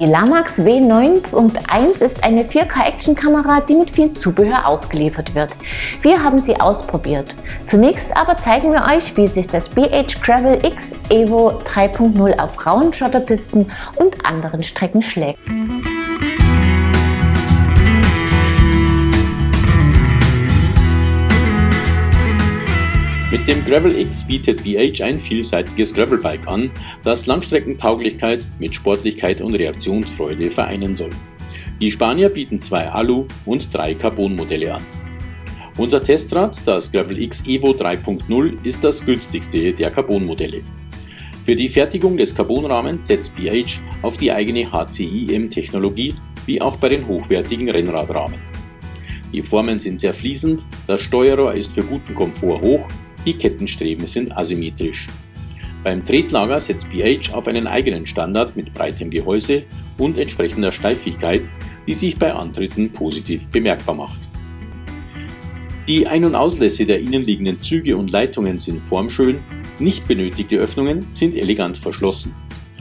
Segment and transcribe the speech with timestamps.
[0.00, 5.50] Die Lamax W9.1 ist eine 4K-Action-Kamera, die mit viel Zubehör ausgeliefert wird.
[6.02, 7.34] Wir haben sie ausprobiert.
[7.64, 12.92] Zunächst aber zeigen wir euch, wie sich das BH Gravel X Evo 3.0 auf rauen
[12.92, 15.38] Schotterpisten und anderen Strecken schlägt.
[23.34, 26.70] Mit dem Gravel X bietet BH ein vielseitiges Gravelbike an,
[27.02, 31.10] das Langstreckentauglichkeit mit Sportlichkeit und Reaktionsfreude vereinen soll.
[31.80, 34.82] Die Spanier bieten zwei Alu- und drei Carbon-Modelle an.
[35.76, 40.62] Unser Testrad, das Gravel X Evo 3.0, ist das günstigste der Carbon-Modelle.
[41.44, 46.14] Für die Fertigung des Carbonrahmens setzt BH auf die eigene HCIM-Technologie,
[46.46, 48.38] wie auch bei den hochwertigen Rennradrahmen.
[49.32, 52.88] Die Formen sind sehr fließend, das Steuerrohr ist für guten Komfort hoch
[53.24, 55.08] die Kettenstreben sind asymmetrisch.
[55.82, 59.64] Beim Tretlager setzt BH auf einen eigenen Standard mit breitem Gehäuse
[59.98, 61.42] und entsprechender Steifigkeit,
[61.86, 64.22] die sich bei Antritten positiv bemerkbar macht.
[65.86, 69.40] Die Ein- und Auslässe der innenliegenden Züge und Leitungen sind formschön,
[69.78, 72.34] nicht benötigte Öffnungen sind elegant verschlossen.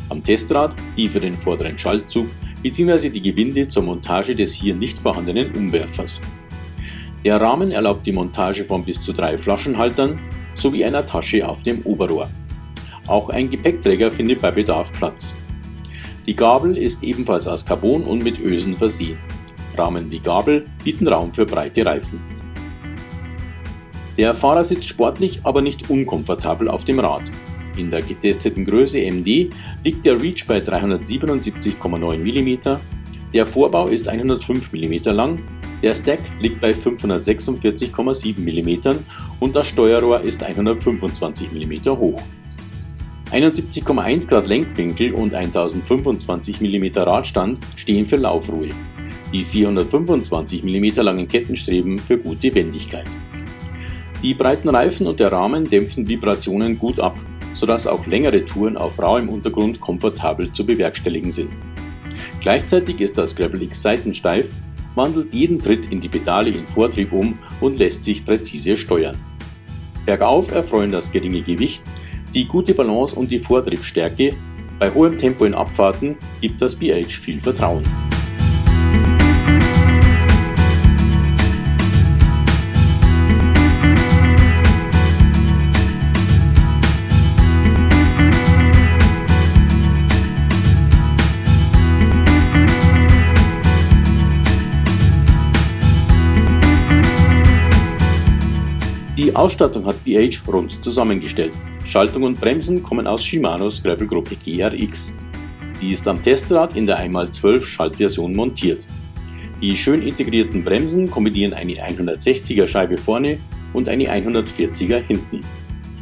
[0.07, 2.29] Am Testrad die für den vorderen Schaltzug
[2.61, 3.09] bzw.
[3.09, 6.21] die Gewinde zur Montage des hier nicht vorhandenen Umwerfers.
[7.23, 10.19] Der Rahmen erlaubt die Montage von bis zu drei Flaschenhaltern
[10.55, 12.29] sowie einer Tasche auf dem Oberrohr.
[13.07, 15.33] Auch ein Gepäckträger findet bei Bedarf Platz.
[16.25, 19.17] Die Gabel ist ebenfalls aus Carbon und mit Ösen versehen.
[19.77, 22.19] Rahmen wie Gabel bieten Raum für breite Reifen.
[24.17, 27.23] Der Fahrer sitzt sportlich, aber nicht unkomfortabel auf dem Rad.
[27.77, 29.49] In der getesteten Größe MD
[29.83, 32.77] liegt der Reach bei 377,9 mm,
[33.33, 35.39] der Vorbau ist 105 mm lang
[35.83, 38.99] der Stack liegt bei 546,7 mm
[39.41, 42.21] und das Steuerrohr ist 125 mm hoch.
[43.31, 48.69] 71,1 Grad Lenkwinkel und 1025 mm Radstand stehen für Laufruhe.
[49.33, 53.07] Die 425 mm langen Kettenstreben für gute Wendigkeit.
[54.21, 57.17] Die breiten Reifen und der Rahmen dämpfen Vibrationen gut ab,
[57.53, 61.49] sodass auch längere Touren auf rauem Untergrund komfortabel zu bewerkstelligen sind.
[62.39, 64.51] Gleichzeitig ist das Gravel X seitensteif
[64.95, 69.17] wandelt jeden Tritt in die Pedale in Vortrieb um und lässt sich präzise steuern.
[70.05, 71.83] Bergauf erfreuen das geringe Gewicht,
[72.33, 74.33] die gute Balance und die Vortriebsstärke.
[74.79, 77.83] Bei hohem Tempo in Abfahrten gibt das BH viel Vertrauen.
[99.15, 101.53] Die Ausstattung hat BH rund zusammengestellt.
[101.85, 105.13] Schaltung und Bremsen kommen aus Shimanos Gravelgruppe GRX.
[105.79, 108.87] Die ist am Testrad in der 1x12 Schaltversion montiert.
[109.61, 113.37] Die schön integrierten Bremsen kombinieren eine 160er Scheibe vorne
[113.71, 115.41] und eine 140er hinten.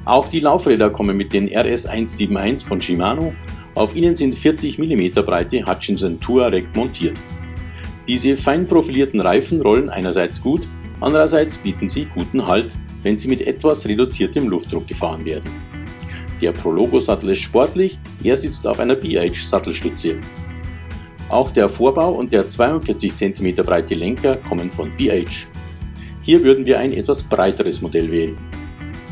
[0.06, 3.34] Auch die Laufräder kommen mit den RS171 von Shimano.
[3.76, 7.18] Auf ihnen sind 40 mm breite Hutchinson Touareg montiert.
[8.08, 10.62] Diese fein profilierten Reifen rollen einerseits gut,
[11.02, 15.50] andererseits bieten sie guten Halt, wenn sie mit etwas reduziertem Luftdruck gefahren werden.
[16.42, 20.16] Der Prologo-Sattel ist sportlich, er sitzt auf einer BH-Sattelstütze.
[21.30, 25.48] Auch der Vorbau und der 42 cm breite Lenker kommen von BH.
[26.24, 28.38] Hier würden wir ein etwas breiteres Modell wählen.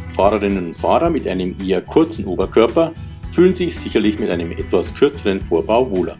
[0.10, 2.94] Fahrerinnen und Fahrer mit einem eher kurzen Oberkörper
[3.32, 6.18] fühlen sich sicherlich mit einem etwas kürzeren Vorbau wohler.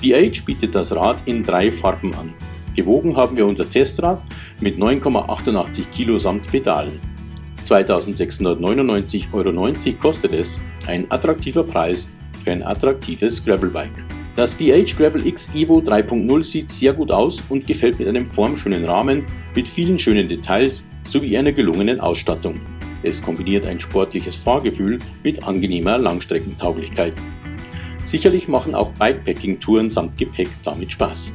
[0.00, 2.34] BH bietet das Rad in drei Farben an.
[2.80, 4.24] Gewogen haben wir unser Testrad
[4.58, 6.98] mit 9,88 Kilo samt Pedalen.
[7.66, 9.52] 2699,90 Euro
[10.00, 12.08] kostet es, ein attraktiver Preis
[12.42, 14.04] für ein attraktives Gravelbike.
[14.34, 18.86] Das BH Gravel X Evo 3.0 sieht sehr gut aus und gefällt mit einem formschönen
[18.86, 22.60] Rahmen, mit vielen schönen Details sowie einer gelungenen Ausstattung.
[23.02, 27.12] Es kombiniert ein sportliches Fahrgefühl mit angenehmer Langstreckentauglichkeit.
[28.04, 31.34] Sicherlich machen auch Bikepacking-Touren samt Gepäck damit Spaß.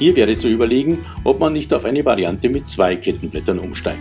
[0.00, 4.00] Hier wäre zu überlegen, ob man nicht auf eine Variante mit zwei Kettenblättern umsteigt.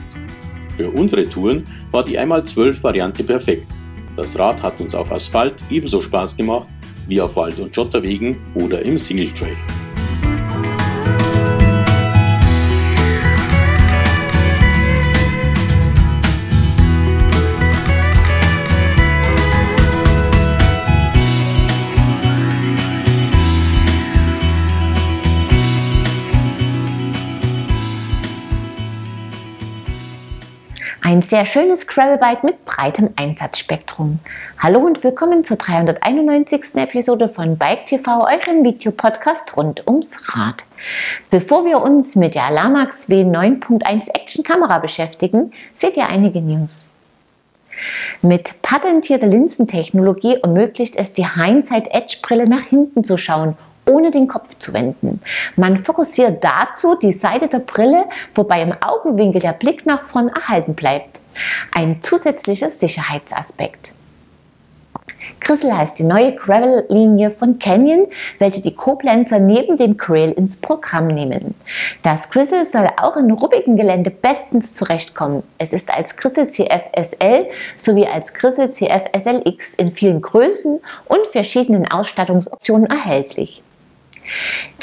[0.77, 3.67] Für unsere Touren war die 1x12 Variante perfekt.
[4.15, 6.69] Das Rad hat uns auf Asphalt ebenso Spaß gemacht
[7.09, 9.33] wie auf Wald- und Schotterwegen oder im Single
[31.09, 34.19] Ein sehr schönes Gravelbike mit breitem Einsatzspektrum.
[34.59, 36.75] Hallo und willkommen zur 391.
[36.75, 40.65] Episode von Bike TV, eurem Videopodcast rund ums Rad.
[41.31, 46.87] Bevor wir uns mit der Lamax W9.1 Action Kamera beschäftigen, seht ihr einige News.
[48.21, 53.57] Mit patentierter Linsentechnologie ermöglicht es die Hindsight Edge Brille nach hinten zu schauen
[53.89, 55.21] ohne den Kopf zu wenden.
[55.55, 58.05] Man fokussiert dazu die Seite der Brille,
[58.35, 61.21] wobei im Augenwinkel der Blick nach vorn erhalten bleibt.
[61.73, 63.93] Ein zusätzlicher Sicherheitsaspekt.
[65.39, 68.07] Grissel heißt die neue Gravel-Linie von Canyon,
[68.39, 71.55] welche die Koblenzer neben dem Grail ins Programm nehmen.
[72.03, 75.43] Das Grissel soll auch in ruppigen Gelände bestens zurechtkommen.
[75.57, 77.47] Es ist als Grissel CF SL
[77.77, 83.63] sowie als Grissel CF SLX in vielen Größen und verschiedenen Ausstattungsoptionen erhältlich.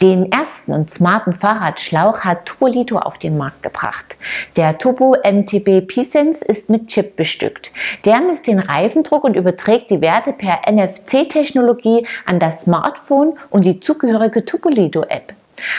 [0.02, 4.16] Den ersten und smarten Fahrradschlauch hat Tubolito auf den Markt gebracht.
[4.56, 7.72] Der Turbo MTB P-Sense ist mit Chip bestückt.
[8.04, 13.80] Der misst den Reifendruck und überträgt die Werte per NFC-Technologie an das Smartphone und die
[13.80, 15.34] zugehörige Tubolito-App.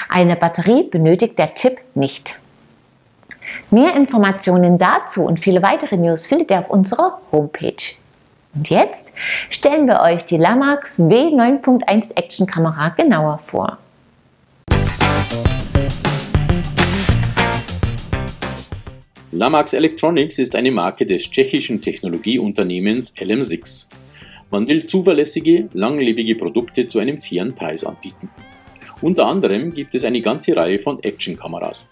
[0.10, 2.40] Eine Batterie benötigt der Chip nicht.
[3.72, 7.98] Mehr Informationen dazu und viele weitere News findet ihr auf unserer Homepage.
[8.58, 9.14] Und jetzt
[9.52, 13.78] stellen wir euch die Lamax W9.1 Action Kamera genauer vor.
[19.32, 23.90] Lamax Electronics ist eine Marke des tschechischen Technologieunternehmens LM6.
[24.50, 28.32] Man will zuverlässige, langlebige Produkte zu einem fairen Preis anbieten.
[29.02, 31.90] Unter anderem gibt es eine ganze Reihe von Action-Kameras.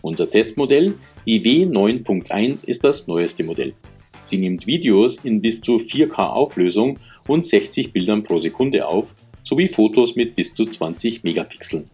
[0.00, 0.94] Unser Testmodell,
[1.26, 3.74] die W9.1, ist das neueste Modell.
[4.22, 9.66] Sie nimmt Videos in bis zu 4K Auflösung und 60 Bildern pro Sekunde auf, sowie
[9.66, 11.90] Fotos mit bis zu 20 Megapixeln.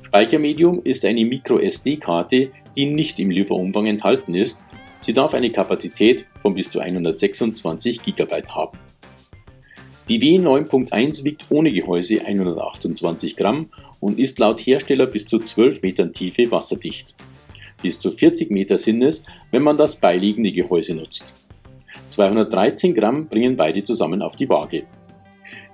[0.00, 4.64] Speichermedium ist eine MicroSD-Karte, die nicht im Lieferumfang enthalten ist.
[5.00, 8.78] Sie darf eine Kapazität von bis zu 126 GB haben.
[10.08, 13.70] Die W9.1 wiegt ohne Gehäuse 128 Gramm
[14.00, 17.14] und ist laut Hersteller bis zu 12 Metern Tiefe wasserdicht.
[17.84, 21.36] Bis zu 40 Meter sind es, wenn man das beiliegende Gehäuse nutzt.
[22.06, 24.84] 213 Gramm bringen beide zusammen auf die Waage.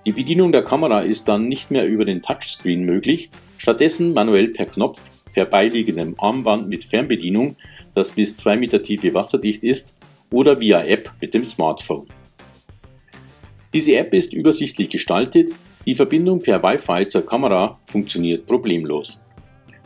[0.05, 4.67] Die Bedienung der Kamera ist dann nicht mehr über den Touchscreen möglich, stattdessen manuell per
[4.67, 7.55] Knopf, per beiliegendem Armband mit Fernbedienung,
[7.95, 9.97] das bis 2 Meter Tiefe wasserdicht ist,
[10.33, 12.09] oder via App mit dem Smartphone.
[13.73, 15.53] Diese App ist übersichtlich gestaltet,
[15.87, 19.23] die Verbindung per Wi-Fi zur Kamera funktioniert problemlos.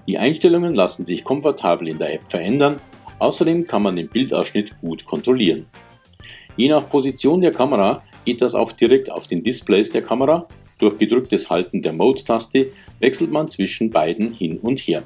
[0.06, 2.76] Die Einstellungen lassen sich komfortabel in der App verändern,
[3.18, 5.66] außerdem kann man den Bildausschnitt gut kontrollieren.
[6.56, 10.46] Je nach Position der Kamera geht das auch direkt auf den Displays der Kamera.
[10.78, 12.68] Durch gedrücktes Halten der Mode-Taste
[13.00, 15.02] wechselt man zwischen beiden hin und her.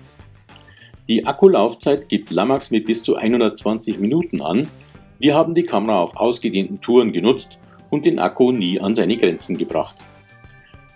[1.09, 4.69] Die Akkulaufzeit gibt Lamax mit bis zu 120 Minuten an.
[5.19, 7.59] Wir haben die Kamera auf ausgedehnten Touren genutzt
[7.91, 9.97] und den Akku nie an seine Grenzen gebracht.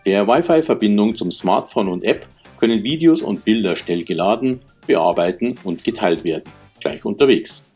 [0.05, 2.27] Per Wi-Fi-Verbindung zum Smartphone und App
[2.63, 6.45] können Videos und Bilder schnell geladen, bearbeiten und geteilt werden,
[6.79, 7.69] gleich unterwegs.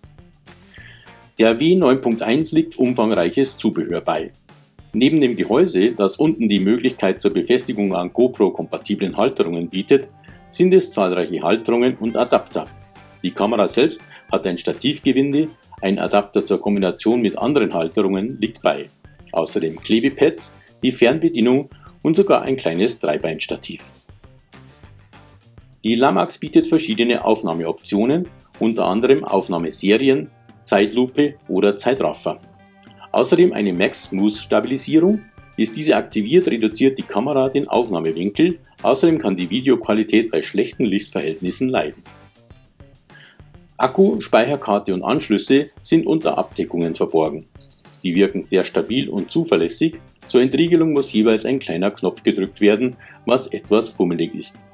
[1.40, 4.30] Der W9.1 liegt umfangreiches Zubehör bei.
[4.92, 10.08] Neben dem Gehäuse, das unten die Möglichkeit zur Befestigung an GoPro-kompatiblen Halterungen bietet,
[10.50, 12.68] sind es zahlreiche Halterungen und Adapter.
[13.24, 15.48] Die Kamera selbst hat ein Stativgewinde,
[15.82, 18.88] ein Adapter zur Kombination mit anderen Halterungen liegt bei.
[19.32, 21.70] Außerdem Klebepads, die Fernbedienung
[22.02, 23.92] und sogar ein kleines Dreibeinstativ.
[25.87, 28.26] Die Lamax bietet verschiedene Aufnahmeoptionen,
[28.59, 30.33] unter anderem Aufnahmeserien,
[30.64, 32.40] Zeitlupe oder Zeitraffer.
[33.12, 35.21] Außerdem eine Max Smooth Stabilisierung.
[35.57, 38.59] Ist diese aktiviert, reduziert die Kamera den Aufnahmewinkel.
[38.83, 42.02] Außerdem kann die Videoqualität bei schlechten Lichtverhältnissen leiden.
[43.76, 47.47] Akku, Speicherkarte und Anschlüsse sind unter Abdeckungen verborgen.
[48.02, 50.00] Die wirken sehr stabil und zuverlässig.
[50.26, 54.66] Zur Entriegelung muss jeweils ein kleiner Knopf gedrückt werden, was etwas fummelig ist.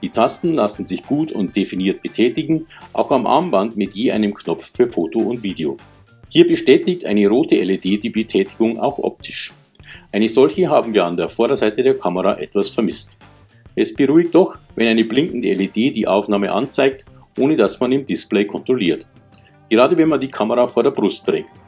[0.00, 4.70] Die Tasten lassen sich gut und definiert betätigen, auch am Armband mit je einem Knopf
[4.74, 5.76] für Foto und Video.
[6.28, 9.52] Hier bestätigt eine rote LED die Betätigung auch optisch.
[10.12, 13.18] Eine solche haben wir an der Vorderseite der Kamera etwas vermisst.
[13.74, 17.04] Es beruhigt doch, wenn eine blinkende LED die Aufnahme anzeigt,
[17.38, 19.06] ohne dass man im Display kontrolliert.
[19.68, 21.62] Gerade wenn man die Kamera vor der Brust trägt.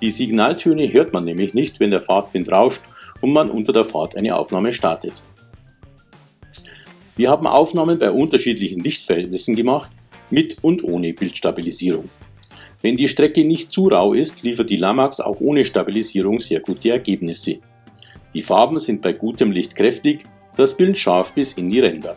[0.00, 2.80] Die Signaltöne hört man nämlich nicht, wenn der Fahrtwind rauscht
[3.20, 5.22] und man unter der Fahrt eine Aufnahme startet.
[7.16, 9.90] Wir haben Aufnahmen bei unterschiedlichen Lichtverhältnissen gemacht,
[10.30, 12.08] mit und ohne Bildstabilisierung.
[12.82, 16.90] Wenn die Strecke nicht zu rau ist, liefert die Lamax auch ohne Stabilisierung sehr gute
[16.90, 17.58] Ergebnisse.
[18.32, 20.24] Die Farben sind bei gutem Licht kräftig,
[20.56, 22.16] das Bild scharf bis in die Ränder.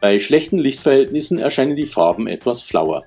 [0.00, 3.04] Bei schlechten Lichtverhältnissen erscheinen die Farben etwas flauer.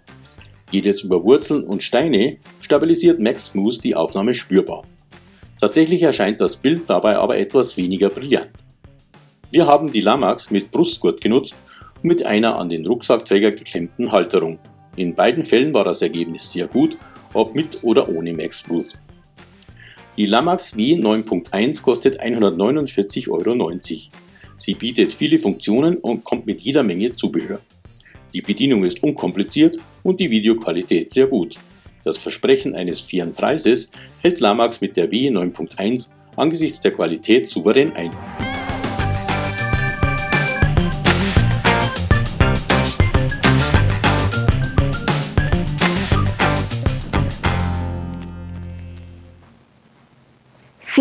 [0.71, 4.83] Geht es über Wurzeln und Steine, stabilisiert Max Smooth die Aufnahme spürbar.
[5.59, 8.51] Tatsächlich erscheint das Bild dabei aber etwas weniger brillant.
[9.51, 11.61] Wir haben die Lamax mit Brustgurt genutzt
[11.95, 14.59] und mit einer an den Rucksackträger geklemmten Halterung.
[14.95, 16.97] In beiden Fällen war das Ergebnis sehr gut,
[17.33, 18.93] ob mit oder ohne Max Smooth.
[20.15, 23.71] Die Lamax W 9.1 kostet 149,90 Euro.
[24.55, 27.59] Sie bietet viele Funktionen und kommt mit jeder Menge Zubehör.
[28.33, 31.57] Die Bedienung ist unkompliziert und die Videoqualität sehr gut.
[32.05, 33.91] Das Versprechen eines fairen Preises
[34.21, 38.11] hält Lamax mit der W 9.1 angesichts der Qualität souverän ein.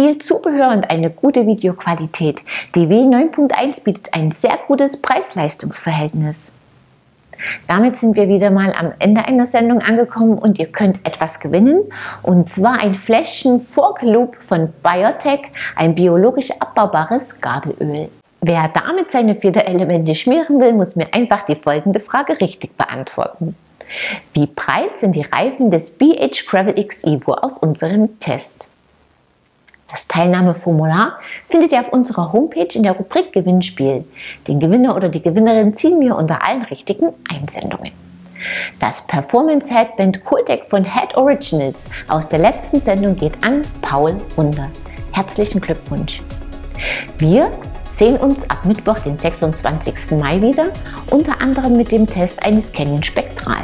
[0.01, 2.43] Viel Zubehör und eine gute Videoqualität.
[2.75, 6.51] Die W 9.1 bietet ein sehr gutes Preis-Leistungs-Verhältnis.
[7.67, 11.83] Damit sind wir wieder mal am Ende einer Sendung angekommen und ihr könnt etwas gewinnen.
[12.23, 15.41] Und zwar ein Fläschchen Fork Loop von Biotech,
[15.77, 18.09] ein biologisch abbaubares Gabelöl.
[18.41, 23.55] Wer damit seine Federelemente schmieren will, muss mir einfach die folgende Frage richtig beantworten.
[24.33, 28.71] Wie breit sind die Reifen des BH Gravel X Evo aus unserem Test?
[29.91, 31.19] Das Teilnahmeformular
[31.49, 34.05] findet ihr auf unserer Homepage in der Rubrik Gewinnspiel.
[34.47, 37.91] Den Gewinner oder die Gewinnerin ziehen wir unter allen richtigen Einsendungen.
[38.79, 44.71] Das Performance Headband Cooldeck von Head Originals aus der letzten Sendung geht an Paul Runder.
[45.11, 46.23] Herzlichen Glückwunsch!
[47.19, 47.51] Wir
[47.91, 50.13] sehen uns ab Mittwoch, den 26.
[50.13, 50.69] Mai wieder,
[51.11, 53.63] unter anderem mit dem Test eines Canyon Spektral.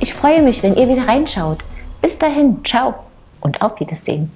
[0.00, 1.58] Ich freue mich, wenn ihr wieder reinschaut.
[2.00, 2.94] Bis dahin, ciao
[3.40, 4.32] und auf Wiedersehen.